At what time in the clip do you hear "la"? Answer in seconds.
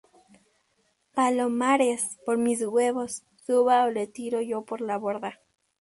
4.81-4.97